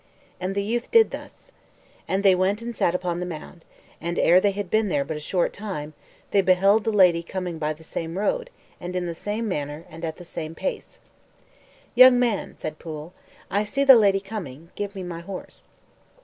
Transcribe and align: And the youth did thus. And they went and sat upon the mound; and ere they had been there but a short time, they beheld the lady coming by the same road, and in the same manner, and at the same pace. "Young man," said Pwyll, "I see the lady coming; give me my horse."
And 0.39 0.55
the 0.55 0.63
youth 0.63 0.89
did 0.89 1.11
thus. 1.11 1.51
And 2.07 2.23
they 2.23 2.33
went 2.33 2.63
and 2.63 2.75
sat 2.75 2.95
upon 2.95 3.19
the 3.19 3.25
mound; 3.27 3.63
and 4.01 4.17
ere 4.17 4.41
they 4.41 4.49
had 4.49 4.71
been 4.71 4.89
there 4.89 5.05
but 5.05 5.15
a 5.15 5.19
short 5.19 5.53
time, 5.53 5.93
they 6.31 6.41
beheld 6.41 6.85
the 6.85 6.91
lady 6.91 7.21
coming 7.21 7.59
by 7.59 7.73
the 7.73 7.83
same 7.83 8.17
road, 8.17 8.49
and 8.79 8.95
in 8.95 9.05
the 9.05 9.13
same 9.13 9.47
manner, 9.47 9.85
and 9.91 10.03
at 10.03 10.15
the 10.17 10.25
same 10.25 10.55
pace. 10.55 11.01
"Young 11.93 12.17
man," 12.17 12.57
said 12.57 12.79
Pwyll, 12.79 13.11
"I 13.51 13.63
see 13.63 13.83
the 13.83 13.93
lady 13.93 14.19
coming; 14.19 14.71
give 14.73 14.95
me 14.95 15.03
my 15.03 15.19
horse." 15.19 15.65